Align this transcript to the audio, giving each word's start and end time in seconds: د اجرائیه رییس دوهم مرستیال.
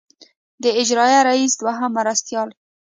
د 0.63 0.65
اجرائیه 0.81 1.19
رییس 1.27 1.53
دوهم 1.61 1.91
مرستیال. 1.99 2.49